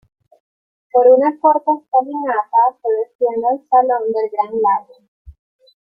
Por 0.91 1.05
una 1.09 1.37
corta 1.39 1.73
escalinata 1.73 2.57
se 2.81 2.89
desciende 2.91 3.47
al 3.51 3.67
Salón 3.69 4.11
del 4.11 4.31
Gran 4.31 4.59
Lago. 4.59 4.95